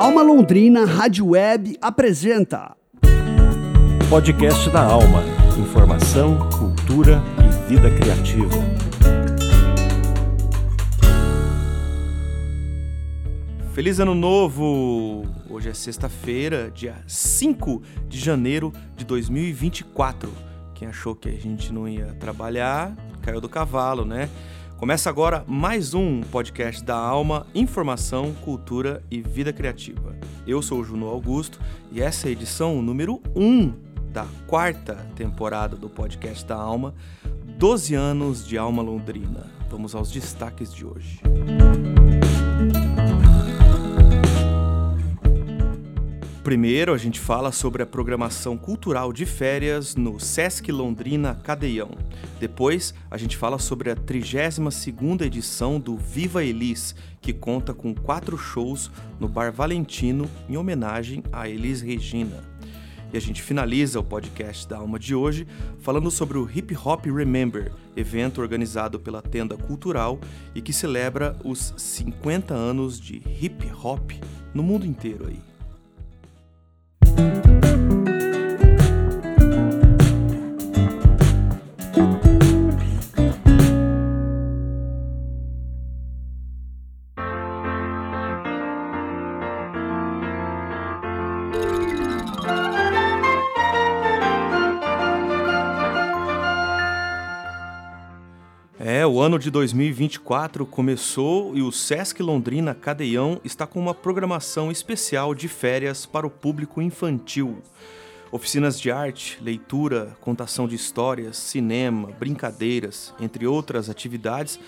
[0.00, 2.74] Alma Londrina Rádio Web apresenta
[4.08, 5.22] Podcast da Alma.
[5.58, 8.56] Informação, cultura e vida criativa.
[13.74, 15.26] Feliz Ano Novo!
[15.50, 20.32] Hoje é sexta-feira, dia 5 de janeiro de 2024.
[20.74, 24.30] Quem achou que a gente não ia trabalhar, caiu do cavalo, né?
[24.80, 30.16] Começa agora mais um podcast da Alma, Informação, Cultura e Vida Criativa.
[30.46, 31.60] Eu sou o Juno Augusto
[31.92, 33.74] e essa é a edição número 1
[34.10, 36.94] da quarta temporada do podcast da Alma,
[37.58, 39.50] 12 anos de Alma Londrina.
[39.68, 41.20] Vamos aos destaques de hoje.
[46.50, 51.92] Primeiro, a gente fala sobre a programação cultural de férias no Sesc Londrina Cadeião.
[52.40, 58.36] Depois, a gente fala sobre a 32ª edição do Viva Elis, que conta com quatro
[58.36, 58.90] shows
[59.20, 62.42] no Bar Valentino em homenagem a Elis Regina.
[63.12, 65.46] E a gente finaliza o podcast da Alma de hoje
[65.78, 70.18] falando sobre o Hip Hop Remember, evento organizado pela Tenda Cultural
[70.52, 74.10] e que celebra os 50 anos de hip hop
[74.52, 75.49] no mundo inteiro aí.
[98.82, 104.70] É, o ano de 2024 começou e o Sesc Londrina Cadeião está com uma programação
[104.70, 107.62] especial de férias para o público infantil.
[108.32, 114.58] Oficinas de arte, leitura, contação de histórias, cinema, brincadeiras, entre outras atividades,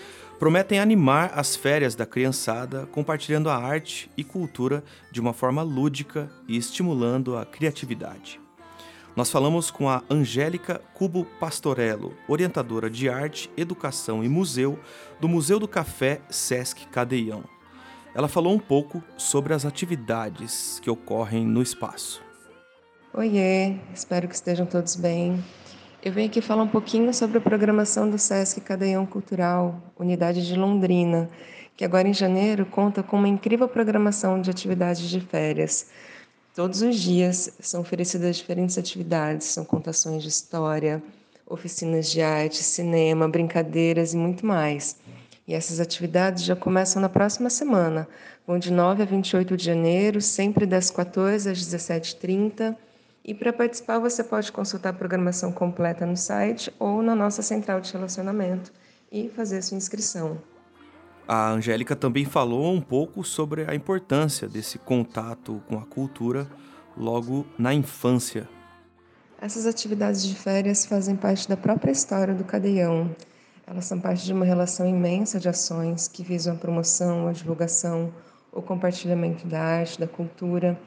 [0.43, 6.29] prometem animar as férias da criançada, compartilhando a arte e cultura de uma forma lúdica
[6.49, 8.41] e estimulando a criatividade.
[9.15, 14.77] Nós falamos com a Angélica Cubo Pastorello, orientadora de arte, educação e museu
[15.17, 17.45] do Museu do Café Sesc Cadeião.
[18.13, 22.21] Ela falou um pouco sobre as atividades que ocorrem no espaço.
[23.13, 25.41] Oiê, espero que estejam todos bem.
[26.03, 30.55] Eu venho aqui falar um pouquinho sobre a programação do Sesc Cadeião Cultural, unidade de
[30.55, 31.29] Londrina,
[31.77, 35.87] que agora em janeiro conta com uma incrível programação de atividades de férias
[36.55, 41.01] Todos os dias são oferecidas diferentes atividades, são contações de história,
[41.47, 44.97] oficinas de arte, cinema, brincadeiras e muito mais.
[45.47, 48.07] E essas atividades já começam na próxima semana,
[48.45, 52.75] vão de 9 a 28 de janeiro, sempre das 14 às 17h30.
[53.25, 57.79] E para participar, você pode consultar a programação completa no site ou na nossa central
[57.79, 58.71] de relacionamento
[59.09, 60.37] e fazer sua inscrição.
[61.25, 66.45] A Angélica também falou um pouco sobre a importância desse contato com a cultura
[66.97, 68.49] logo na infância.
[69.39, 73.15] Essas atividades de férias fazem parte da própria história do Cadeião.
[73.65, 78.13] Elas são parte de uma relação imensa de ações que visam a promoção, a divulgação,
[78.51, 80.77] o compartilhamento da arte, da cultura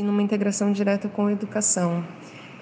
[0.00, 2.02] e numa integração direta com a educação.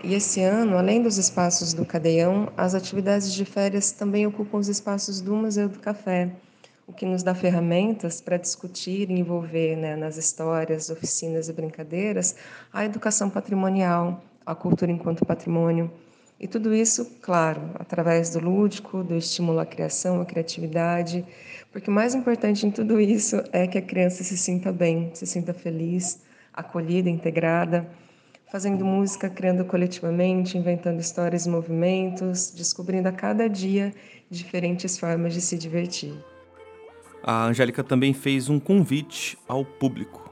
[0.02, 4.68] E esse ano, além dos espaços do Cadeião, as atividades de férias também ocupam os
[4.68, 6.32] espaços do Museu do Café
[6.88, 12.34] o que nos dá ferramentas para discutir e envolver né, nas histórias, oficinas e brincadeiras
[12.72, 15.92] a educação patrimonial, a cultura enquanto patrimônio.
[16.40, 21.26] E tudo isso, claro, através do lúdico, do estímulo à criação, à criatividade,
[21.70, 25.26] porque o mais importante em tudo isso é que a criança se sinta bem, se
[25.26, 26.22] sinta feliz,
[26.58, 27.88] acolhida, integrada,
[28.50, 33.94] fazendo música, criando coletivamente, inventando histórias e movimentos, descobrindo a cada dia
[34.28, 36.12] diferentes formas de se divertir.
[37.22, 40.28] A Angélica também fez um convite ao público.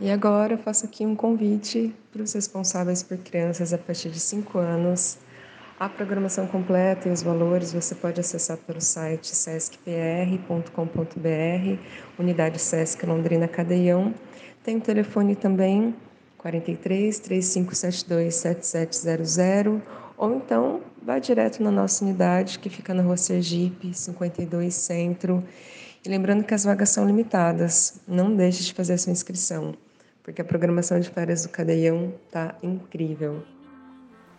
[0.00, 4.18] E agora eu faço aqui um convite para os responsáveis por crianças a partir de
[4.18, 5.18] 5 anos.
[5.78, 10.70] A programação completa e os valores você pode acessar pelo site sescpr.com.br,
[12.18, 14.14] unidade Sesc Londrina Cadeião.
[14.62, 15.94] Tem o telefone também
[16.38, 19.82] 43 3572 7700
[20.16, 25.42] ou então vá direto na nossa unidade que fica na Rua Sergipe, 52 Centro
[26.04, 29.74] e lembrando que as vagas são limitadas, não deixe de fazer a sua inscrição,
[30.22, 33.42] porque a programação de férias do Cadeião tá incrível.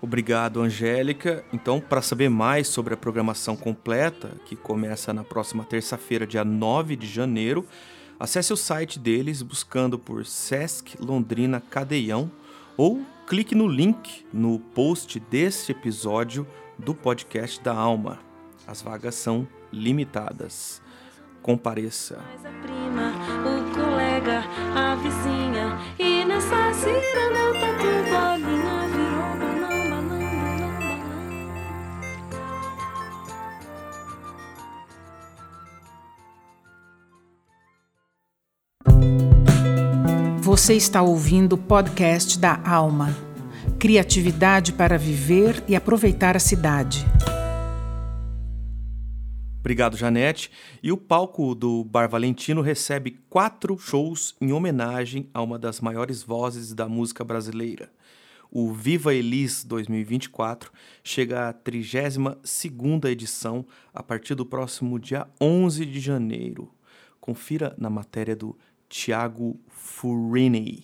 [0.02, 1.44] Obrigado, Angélica.
[1.54, 6.96] Então, para saber mais sobre a programação completa, que começa na próxima terça-feira, dia 9
[6.96, 7.68] de janeiro,
[8.22, 12.32] acesse o site deles buscando por Sesc Londrina Cadeião
[12.78, 16.46] ou clique no link no post deste episódio
[16.78, 18.20] do podcast da Alma.
[18.68, 20.82] As vagas são limitadas
[21.42, 22.20] compareça.
[40.52, 43.16] Você está ouvindo o podcast da Alma.
[43.80, 47.06] Criatividade para viver e aproveitar a cidade.
[49.62, 50.52] Obrigado, Janete.
[50.84, 56.22] E o palco do Bar Valentino recebe quatro shows em homenagem a uma das maiores
[56.22, 57.90] vozes da música brasileira.
[58.52, 60.70] O Viva Elis 2024
[61.02, 66.70] chega à 32ª edição a partir do próximo dia 11 de janeiro.
[67.22, 68.58] Confira na matéria do
[68.92, 70.84] Tiago Furini.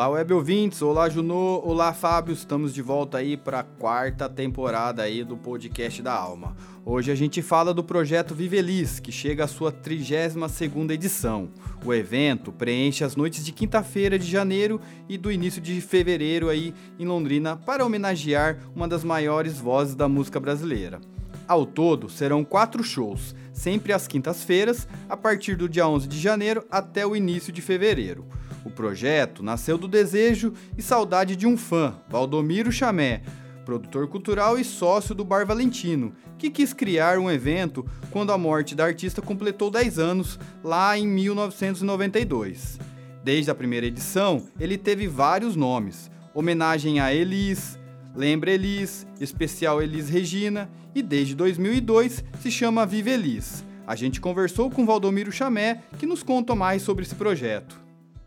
[0.00, 5.02] Olá, web ouvintes, olá Junô, olá Fábio, estamos de volta aí para a quarta temporada
[5.02, 6.56] aí do podcast da Alma.
[6.86, 11.50] Hoje a gente fala do projeto Vivelis, que chega à sua 32ª edição.
[11.84, 16.72] O evento preenche as noites de quinta-feira de janeiro e do início de fevereiro aí
[16.98, 20.98] em Londrina para homenagear uma das maiores vozes da música brasileira.
[21.46, 26.64] Ao todo, serão quatro shows, sempre às quintas-feiras, a partir do dia 11 de janeiro
[26.70, 28.24] até o início de fevereiro.
[28.64, 33.22] O projeto nasceu do desejo e saudade de um fã, Valdomiro Chamé,
[33.64, 38.74] produtor cultural e sócio do Bar Valentino, que quis criar um evento quando a morte
[38.74, 42.78] da artista completou 10 anos, lá em 1992.
[43.22, 47.78] Desde a primeira edição, ele teve vários nomes: homenagem a Elis,
[48.14, 53.64] Lembra Elis, especial Elis Regina e desde 2002 se chama Vive Elis.
[53.86, 57.80] A gente conversou com Valdomiro Chamé, que nos conta mais sobre esse projeto.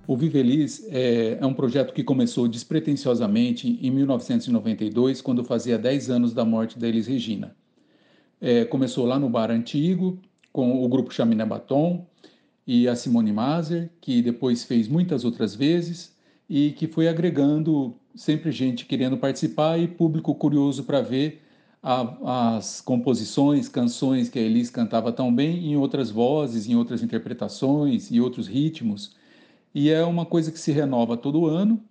[0.06, 6.34] O Vivelis é, é um projeto que começou despretensiosamente em 1992, quando fazia 10 anos
[6.34, 7.56] da morte da Elis Regina.
[8.42, 10.20] É, começou lá no Bar Antigo,
[10.52, 12.06] com o grupo Chaminé Batom
[12.68, 16.14] e a Simone Mazer, que depois fez muitas outras vezes
[16.50, 21.42] e que foi agregando sempre gente querendo participar e público curioso para ver
[21.82, 27.02] a, as composições, canções que a Elis cantava tão bem em outras vozes, em outras
[27.02, 29.23] interpretações e outros ritmos
[29.74, 31.82] e é uma coisa que se renova todo ano.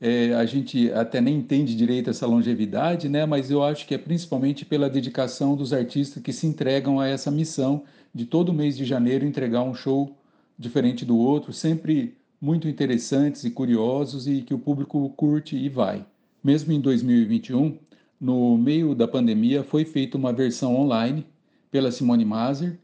[0.00, 3.24] É, a gente até nem entende direito essa longevidade, né?
[3.24, 7.30] mas eu acho que é principalmente pela dedicação dos artistas que se entregam a essa
[7.30, 10.16] missão de todo mês de janeiro entregar um show
[10.58, 16.04] diferente do outro, sempre muito interessantes e curiosos e que o público curte e vai.
[16.42, 17.78] Mesmo em 2021,
[18.20, 21.24] no meio da pandemia, foi feita uma versão online
[21.70, 22.78] pela Simone Mazer,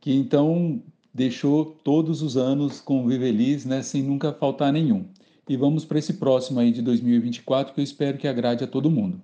[0.00, 5.04] que então deixou todos os anos com Vivelis, né, sem nunca faltar nenhum.
[5.48, 8.90] E vamos para esse próximo aí de 2024 que eu espero que agrade a todo
[8.90, 9.20] mundo.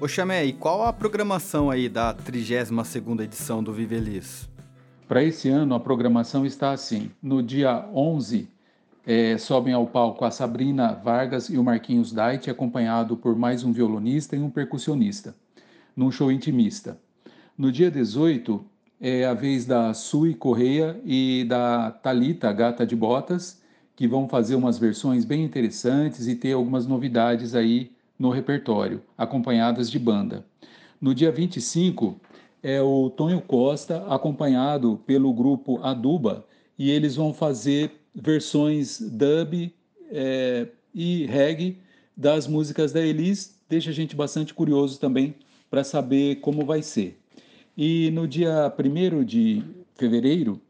[0.00, 4.48] Ô Chamé, e qual a programação aí da 32ª edição do Vivelis?
[5.08, 7.10] Para esse ano a programação está assim.
[7.22, 8.48] No dia 11
[9.06, 13.72] é, sobem ao palco a Sabrina Vargas e o Marquinhos Dait, acompanhado por mais um
[13.72, 15.34] violonista e um percussionista,
[15.96, 16.98] num show intimista.
[17.58, 18.64] No dia 18
[19.04, 23.60] é a vez da Sui Correia e da Talita Gata de Botas,
[23.96, 29.90] que vão fazer umas versões bem interessantes e ter algumas novidades aí no repertório, acompanhadas
[29.90, 30.46] de banda.
[31.00, 32.14] No dia 25
[32.62, 36.46] é o Tonho Costa, acompanhado pelo grupo Aduba,
[36.78, 39.74] e eles vão fazer versões dub
[40.12, 41.76] é, e reggae
[42.16, 43.58] das músicas da Elis.
[43.68, 45.34] Deixa a gente bastante curioso também
[45.68, 47.21] para saber como vai ser.
[47.76, 49.62] E no dia 1 de
[49.94, 50.60] fevereiro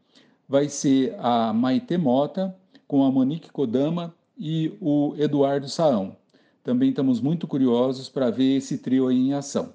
[0.47, 2.55] vai ser a Maite Mota
[2.87, 6.15] com a Monique Kodama e o Eduardo Saão.
[6.63, 9.73] Também estamos muito curiosos para ver esse trio aí em ação.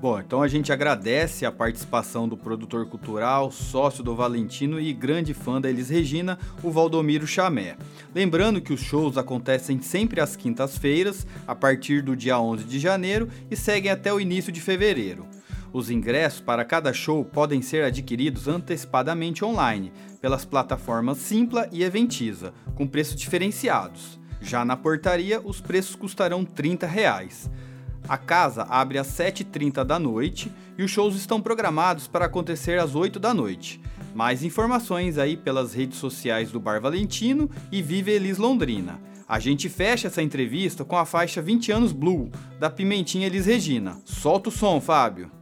[0.00, 5.32] Bom, então a gente agradece a participação do produtor cultural, sócio do Valentino e grande
[5.32, 7.76] fã da Elis Regina, o Valdomiro Chamé.
[8.14, 13.28] Lembrando que os shows acontecem sempre às quintas-feiras, a partir do dia 11 de janeiro
[13.48, 15.24] e seguem até o início de fevereiro.
[15.72, 22.52] Os ingressos para cada show podem ser adquiridos antecipadamente online, pelas plataformas Simpla e Eventiza,
[22.74, 24.20] com preços diferenciados.
[24.40, 27.50] Já na portaria, os preços custarão 30 reais.
[28.06, 32.94] A casa abre às 7h30 da noite e os shows estão programados para acontecer às
[32.94, 33.80] 8 da noite.
[34.14, 39.00] Mais informações aí pelas redes sociais do Bar Valentino e Vive Elis Londrina.
[39.26, 43.96] A gente fecha essa entrevista com a faixa 20 anos Blue, da Pimentinha Elis Regina.
[44.04, 45.41] Solta o som, Fábio!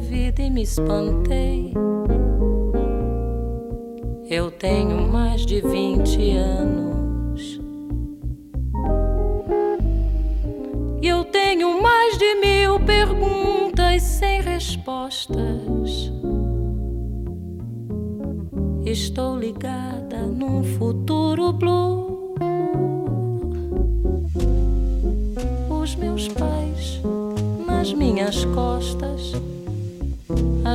[0.00, 1.74] Vida e me espantei.
[4.28, 7.60] Eu tenho mais de vinte anos.
[11.02, 16.10] E eu tenho mais de mil perguntas sem respostas.
[18.84, 21.09] Estou ligada num futuro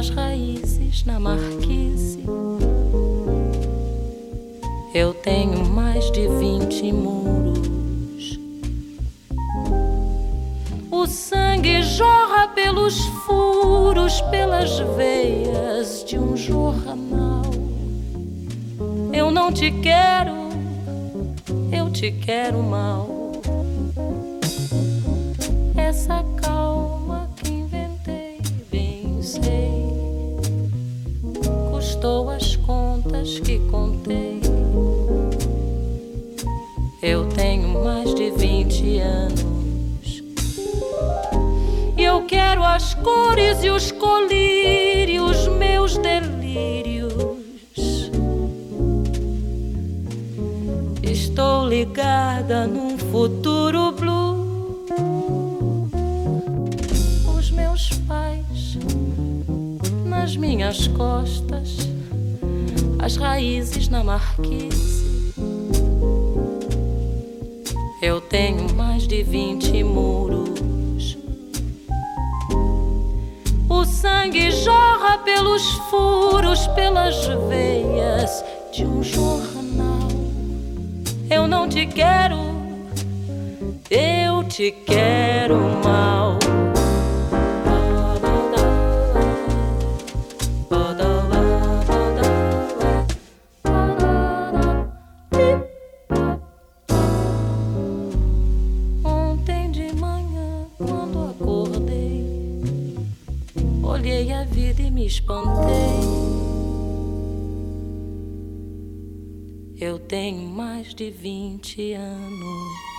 [0.06, 2.24] as raízes na marquise.
[4.94, 8.40] Eu tenho mais de vinte muros.
[10.92, 17.44] O sangue jorra pelos furos, pelas veias de um jornal.
[19.12, 20.50] Eu não te quero,
[21.72, 23.10] eu te quero mal.
[42.76, 47.14] As cores e os colírios, meus delírios.
[51.02, 54.86] Estou ligada num futuro blue.
[57.38, 58.78] Os meus pais
[60.04, 61.78] nas minhas costas,
[63.00, 65.34] as raízes na marquise.
[68.02, 70.45] Eu tenho mais de vinte muros.
[74.06, 80.10] Sangue jorra pelos furos, pelas veias de um jornal.
[81.28, 82.38] Eu não te quero,
[83.90, 86.25] eu te quero mal.
[110.08, 112.96] Tenho mais de vinte anos.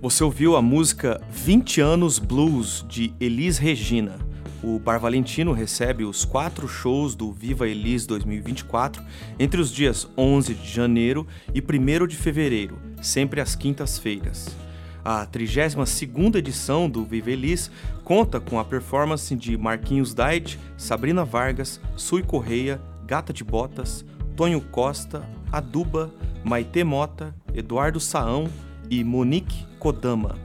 [0.00, 4.31] Você ouviu a música 20 Anos Blues de Elis Regina.
[4.62, 9.02] O Bar Valentino recebe os quatro shows do Viva Elis 2024
[9.36, 14.56] entre os dias 11 de janeiro e 1 de fevereiro, sempre às quintas-feiras.
[15.04, 17.72] A 32ª edição do Viva Elis
[18.04, 24.04] conta com a performance de Marquinhos Diet, Sabrina Vargas, Sui Correia, Gata de Botas,
[24.36, 26.08] Tonho Costa, Aduba,
[26.44, 28.48] Maite Mota, Eduardo Saão
[28.88, 30.36] e Monique Kodama.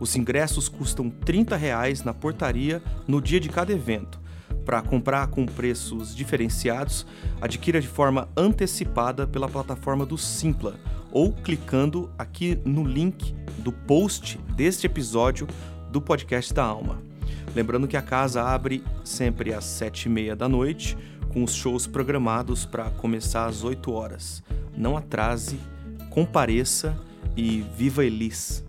[0.00, 4.20] Os ingressos custam 30 reais na portaria no dia de cada evento.
[4.64, 7.06] Para comprar com preços diferenciados,
[7.40, 10.74] adquira de forma antecipada pela plataforma do Simpla
[11.12, 15.46] ou clicando aqui no link do post deste episódio
[15.90, 17.00] do podcast da Alma.
[17.54, 20.98] Lembrando que a casa abre sempre às sete e meia da noite,
[21.32, 24.42] com os shows programados para começar às 8 horas.
[24.76, 25.58] Não atrase,
[26.10, 26.96] compareça
[27.36, 28.63] e viva Elis!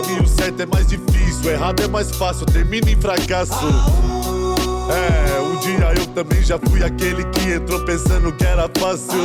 [0.00, 3.52] Caminho certo é mais difícil, errado é mais fácil, termina em fracasso.
[4.88, 9.20] É, um dia eu também já fui aquele que entrou pensando que era fácil.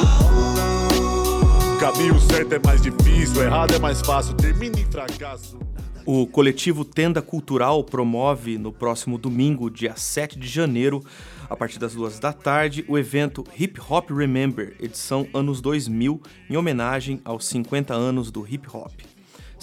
[1.79, 5.57] Caminho certo é mais difícil, errado é mais fácil, termina em fracasso.
[6.05, 11.01] O coletivo Tenda Cultural promove no próximo domingo, dia 7 de janeiro,
[11.49, 16.57] a partir das duas da tarde, o evento Hip Hop Remember, edição anos 2000, em
[16.57, 18.91] homenagem aos 50 anos do hip hop.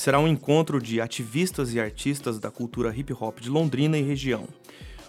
[0.02, 4.49] Será um encontro de ativistas e artistas da cultura hip hop de Londrina e região.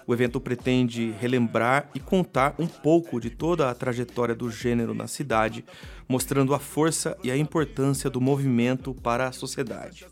[0.05, 5.07] O evento pretende relembrar e contar um pouco de toda a trajetória do gênero na
[5.07, 5.65] cidade,
[6.07, 10.05] mostrando a força e a importância do movimento para a sociedade.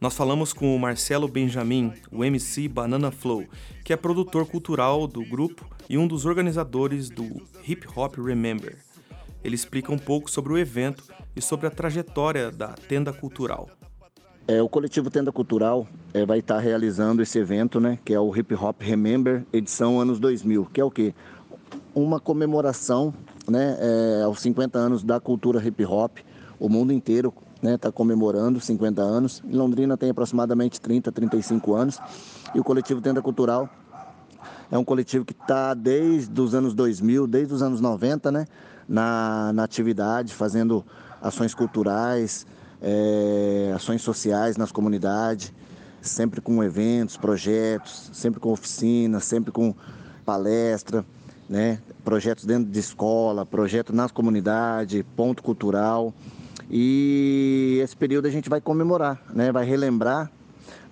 [0.00, 3.44] Nós falamos com o Marcelo Benjamin, o MC Banana Flow,
[3.84, 8.78] que é produtor cultural do grupo e um dos organizadores do Hip Hop Remember.
[9.44, 11.04] Ele explica um pouco sobre o evento
[11.36, 13.68] e sobre a trajetória da tenda cultural.
[14.50, 18.34] É, o coletivo Tenda Cultural é, vai estar realizando esse evento, né, que é o
[18.34, 21.14] Hip Hop Remember edição anos 2000, que é o quê?
[21.94, 23.12] Uma comemoração,
[23.46, 26.16] né, é, aos 50 anos da cultura hip hop.
[26.58, 29.42] O mundo inteiro está né, tá comemorando 50 anos.
[29.46, 32.00] Em Londrina tem aproximadamente 30, 35 anos.
[32.54, 33.68] E o coletivo Tenda Cultural
[34.72, 38.46] é um coletivo que está desde os anos 2000, desde os anos 90, né,
[38.88, 40.82] na, na atividade, fazendo
[41.20, 42.46] ações culturais,
[42.82, 45.52] é, ações sociais nas comunidades,
[46.00, 49.74] sempre com eventos, projetos, sempre com oficinas, sempre com
[50.24, 51.04] palestra,
[51.48, 51.78] né?
[52.04, 56.12] projetos dentro de escola, projetos nas comunidades, ponto cultural.
[56.70, 59.50] E esse período a gente vai comemorar, né?
[59.50, 60.30] vai relembrar,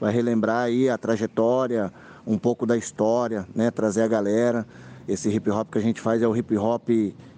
[0.00, 1.92] vai relembrar aí a trajetória,
[2.26, 3.70] um pouco da história, né?
[3.70, 4.66] trazer a galera.
[5.06, 6.88] Esse hip hop que a gente faz é o hip hop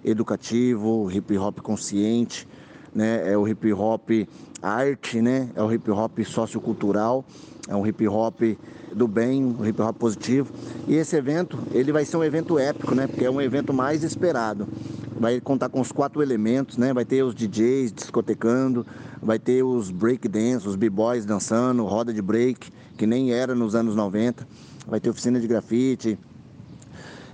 [0.03, 2.47] educativo, hip hop consciente,
[2.93, 3.31] né?
[3.31, 4.09] É o hip hop
[4.61, 5.49] arte, né?
[5.55, 7.25] É o hip hop sociocultural,
[7.67, 8.41] é um hip hop
[8.93, 10.53] do bem, um hip hop positivo.
[10.87, 13.07] E esse evento, ele vai ser um evento épico, né?
[13.07, 14.67] Porque é um evento mais esperado.
[15.19, 16.93] Vai contar com os quatro elementos, né?
[16.93, 18.85] Vai ter os DJs discotecando,
[19.21, 23.75] vai ter os break dance, os b-boys dançando, roda de break, que nem era nos
[23.75, 24.47] anos 90.
[24.87, 26.17] Vai ter oficina de grafite,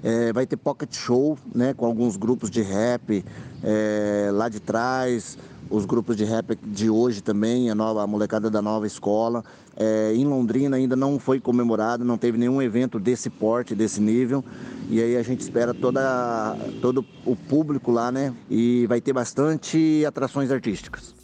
[0.05, 3.25] é, vai ter pocket show, né, com alguns grupos de rap
[3.63, 5.35] é, lá de trás,
[5.67, 9.43] os grupos de rap de hoje também, a, nova, a molecada da nova escola.
[9.75, 14.45] É, em Londrina ainda não foi comemorado, não teve nenhum evento desse porte, desse nível.
[14.91, 18.31] E aí a gente espera toda, todo o público lá, né?
[18.47, 21.15] E vai ter bastante atrações artísticas.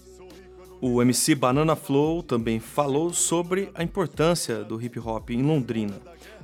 [0.82, 5.94] O MC Banana Flow também falou sobre a importância do hip hop em Londrina.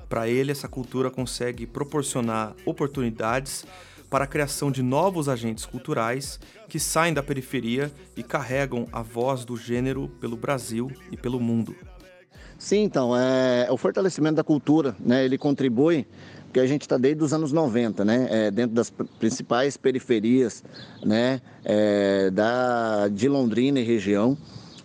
[0.10, 3.66] Para ele, essa cultura consegue proporcionar oportunidades
[4.10, 6.40] para a criação de novos agentes culturais
[6.70, 11.76] que saem da periferia e carregam a voz do gênero pelo Brasil e pelo mundo.
[12.58, 16.08] Sim, então, é, o fortalecimento da cultura, né, ele contribui,
[16.46, 18.90] porque a gente está desde os anos 90, né, é, dentro das
[19.20, 20.64] principais periferias,
[21.04, 24.36] né, é, da, de Londrina e região,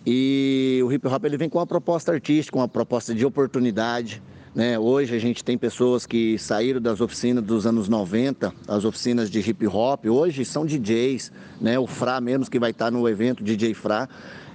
[0.05, 4.21] e o hip hop ele vem com uma proposta artística, uma proposta de oportunidade,
[4.55, 4.77] né?
[4.77, 9.39] Hoje a gente tem pessoas que saíram das oficinas dos anos 90, as oficinas de
[9.39, 11.79] hip hop, hoje são DJs, né?
[11.79, 14.07] O Fra mesmo que vai estar no evento, DJ Fra,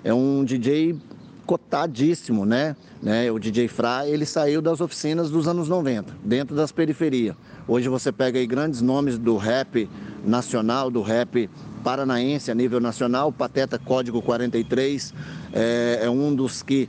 [0.04, 0.96] é um DJ
[1.44, 2.76] cotadíssimo, né?
[3.02, 3.30] né?
[3.32, 7.34] O DJ Fra, ele saiu das oficinas dos anos 90, dentro das periferias.
[7.66, 9.88] Hoje você pega aí grandes nomes do rap
[10.24, 11.50] nacional, do rap
[11.82, 15.14] paranaense a nível nacional, Pateta Código 43
[15.52, 16.88] é, é um dos que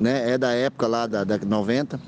[0.00, 2.00] né, é da época lá da, da 90,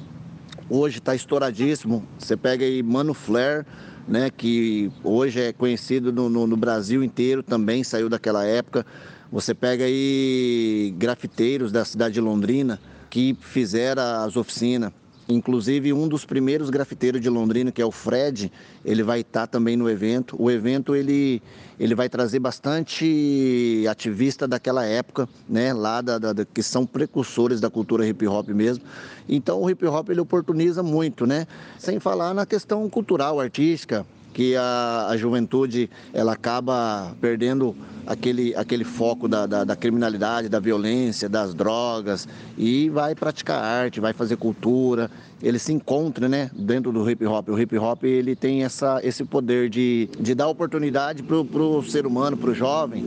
[0.68, 2.06] hoje está estouradíssimo.
[2.18, 3.64] Você pega aí Mano Flair,
[4.06, 8.84] né, que hoje é conhecido no, no, no, Brasil inteiro, também saiu daquela época.
[9.30, 14.92] Você pega aí grafiteiros da cidade de Londrina que fizeram as oficinas.
[15.32, 18.52] Inclusive, um dos primeiros grafiteiros de Londrina, que é o Fred,
[18.84, 20.36] ele vai estar também no evento.
[20.38, 21.42] O evento ele,
[21.78, 25.72] ele vai trazer bastante ativista daquela época, né?
[25.72, 28.84] Lá da, da, que são precursores da cultura hip hop mesmo.
[29.28, 31.46] Então o hip hop ele oportuniza muito, né?
[31.78, 38.84] Sem falar na questão cultural, artística, que a, a juventude ela acaba perdendo aquele, aquele
[38.84, 44.36] foco da, da, da, criminalidade, da violência, das drogas e vai praticar arte, vai fazer
[44.36, 45.10] cultura.
[45.42, 47.48] Ele se encontra né, dentro do hip hop.
[47.48, 52.06] O hip hop ele tem essa, esse poder de, de dar oportunidade para o ser
[52.06, 53.04] humano, para o jovem,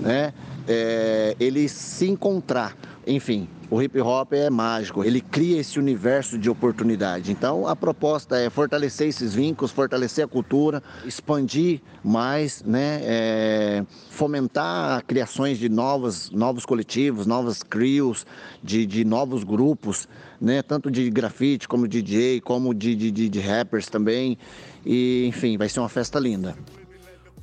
[0.00, 0.32] né,
[0.66, 2.76] é, ele se encontrar.
[3.06, 7.30] Enfim, o hip hop é mágico, ele cria esse universo de oportunidade.
[7.30, 15.04] Então a proposta é fortalecer esses vínculos, fortalecer a cultura, expandir mais, né, é, fomentar
[15.04, 18.26] criações de novos, novos coletivos, novas crews,
[18.62, 20.08] de, de novos grupos,
[20.40, 24.38] né, tanto de grafite como DJ, como de, de, de rappers também.
[24.84, 26.56] E enfim, vai ser uma festa linda.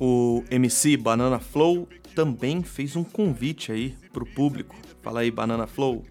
[0.00, 4.74] O MC Banana Flow também fez um convite aí para o público.
[5.02, 6.02] Fala aí, Banana Flow.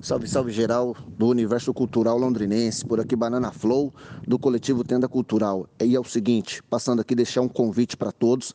[0.00, 3.92] Salve, salve geral do universo cultural londrinense, por aqui Banana Flow,
[4.24, 5.68] do coletivo Tenda Cultural.
[5.82, 8.54] E é o seguinte, passando aqui deixar um convite para todos.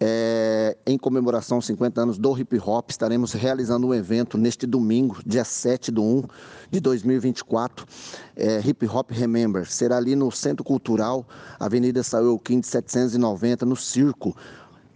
[0.00, 5.18] É, em comemoração aos 50 anos do hip hop, estaremos realizando um evento neste domingo,
[5.24, 6.24] dia 7 do 1
[6.72, 7.86] de 2024.
[8.34, 9.70] É, hip Hop Remember.
[9.70, 11.24] Será ali no Centro Cultural,
[11.60, 14.36] Avenida Saúl 15 790, no Circo.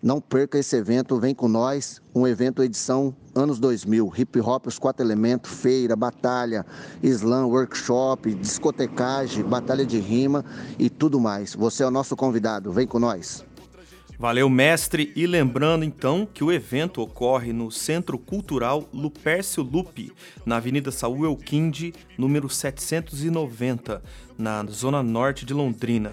[0.03, 2.01] Não perca esse evento, vem com nós.
[2.15, 4.13] Um evento edição anos 2000.
[4.17, 6.65] Hip hop, os quatro elementos, feira, batalha,
[7.03, 10.45] slam, workshop, discotecagem, batalha de rima
[10.79, 11.55] e tudo mais.
[11.55, 13.45] Você é o nosso convidado, vem com nós.
[14.19, 15.13] Valeu, mestre.
[15.15, 20.11] E lembrando então que o evento ocorre no Centro Cultural Lupércio Lupe,
[20.45, 24.03] na Avenida Saúl Elquinde, número 790,
[24.39, 26.13] na zona norte de Londrina.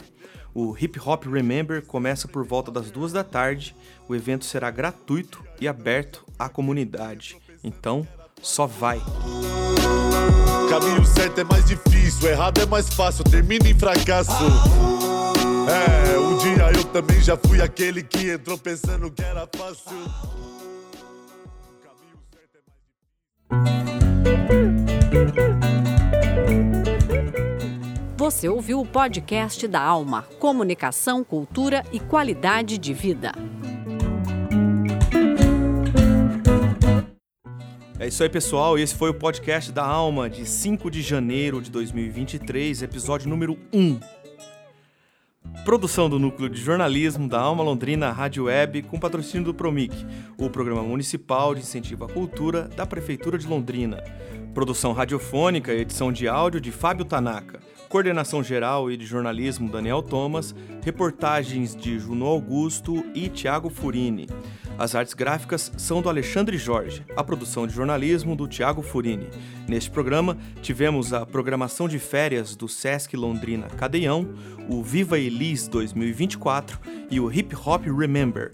[0.54, 3.76] O Hip Hop Remember começa por volta das duas da tarde.
[4.08, 7.38] O evento será gratuito e aberto à comunidade.
[7.64, 8.08] Então,
[8.42, 9.02] só vai.
[10.70, 14.32] Caminho certo é mais difícil, errado é mais fácil, termina em fracasso.
[15.68, 19.98] É, um dia eu também já fui aquele que entrou pensando que era fácil.
[28.24, 33.34] Você ouviu o podcast da Alma: Comunicação, Cultura e Qualidade de Vida.
[38.00, 38.80] É isso aí, pessoal.
[38.80, 44.23] Esse foi o podcast da Alma de 5 de janeiro de 2023, episódio número 1.
[45.62, 49.96] Produção do Núcleo de Jornalismo da Alma Londrina Rádio Web, com patrocínio do Promic,
[50.38, 54.04] o Programa Municipal de Incentivo à Cultura da Prefeitura de Londrina.
[54.54, 57.62] Produção radiofônica e edição de áudio de Fábio Tanaka.
[57.88, 60.54] Coordenação geral e de jornalismo Daniel Thomas.
[60.84, 64.28] Reportagens de Juno Augusto e Tiago Furini.
[64.78, 69.30] As artes gráficas são do Alexandre Jorge, a produção de jornalismo do Tiago Furini.
[69.68, 74.28] Neste programa, tivemos a programação de férias do Sesc Londrina Cadeião,
[74.68, 76.80] o Viva Elis 2024
[77.12, 78.50] e o Hip Hop Remember.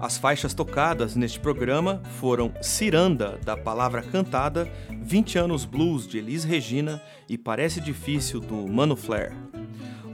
[0.00, 4.66] As faixas tocadas neste programa foram Ciranda, da Palavra Cantada,
[5.02, 9.36] 20 anos Blues, de Elis Regina e Parece Difícil, do Mano Flair.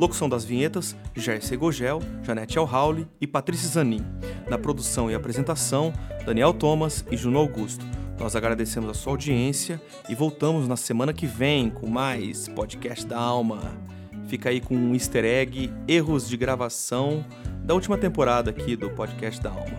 [0.01, 4.05] Locução das vinhetas, Jair Segogel, Janete Alhauli e Patrícia Zanin.
[4.49, 5.93] Na produção e apresentação,
[6.27, 7.87] Daniel Thomas e Juno Augusto.
[8.19, 13.17] Nós agradecemos a sua audiência e voltamos na semana que vem com mais Podcast da
[13.17, 14.00] Alma.
[14.31, 17.27] Fica aí com um easter egg, erros de gravação
[17.65, 19.77] da última temporada aqui do Podcast da Alma.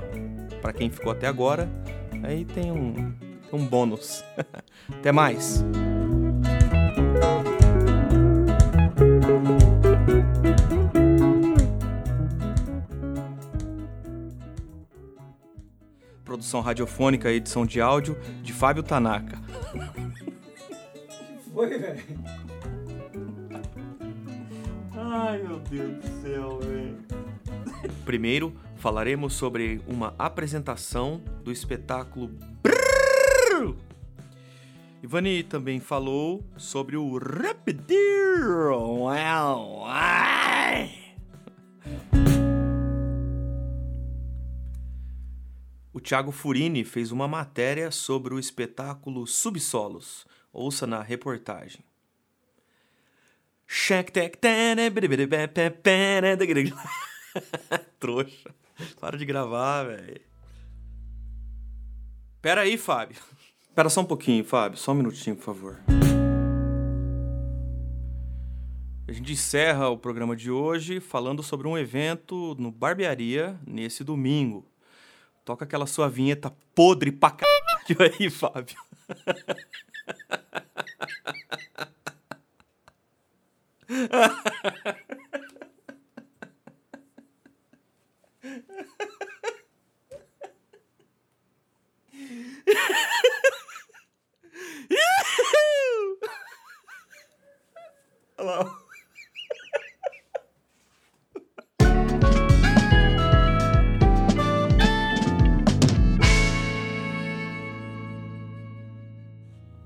[0.61, 1.69] Para quem ficou até agora,
[2.21, 3.13] aí tem um,
[3.53, 4.21] um bônus.
[4.91, 5.63] até mais!
[16.25, 19.39] Produção radiofônica e edição de áudio de Fábio Tanaka.
[21.53, 22.20] Foi, velho.
[25.23, 26.97] Ai, meu Deus do céu, velho.
[28.03, 32.31] Primeiro, falaremos sobre uma apresentação do espetáculo!
[35.03, 37.99] Ivani também falou sobre o Repetir.
[45.93, 50.25] O Thiago Furini fez uma matéria sobre o espetáculo Subsolos.
[50.51, 51.90] Ouça na reportagem.
[57.97, 58.53] Trouxa.
[58.99, 60.19] Para de gravar, velho.
[62.41, 63.15] Pera aí, Fábio.
[63.61, 64.77] Espera só um pouquinho, Fábio.
[64.77, 65.79] Só um minutinho, por favor.
[69.07, 74.69] A gente encerra o programa de hoje falando sobre um evento no Barbearia nesse domingo.
[75.45, 78.75] Toca aquela sua vinheta podre pra caralho aí, Fábio.
[83.91, 84.31] Lá.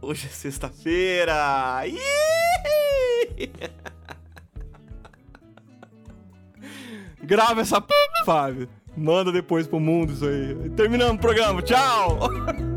[0.01, 1.83] Hoje é sexta-feira!
[1.87, 1.97] Ih!
[7.35, 7.93] Grava essa p,
[8.25, 8.69] Fábio.
[8.95, 10.69] Manda depois pro mundo isso aí.
[10.69, 11.61] Terminamos o programa.
[11.61, 12.29] Tchau!